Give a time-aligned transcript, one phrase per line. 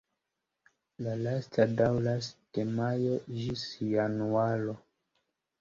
[1.07, 4.79] La lasta daŭras de majo ĝis januaro.